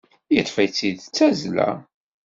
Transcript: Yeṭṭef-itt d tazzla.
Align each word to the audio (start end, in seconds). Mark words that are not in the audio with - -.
Yeṭṭef-itt 0.35 0.81
d 1.03 1.07
tazzla. 1.15 1.69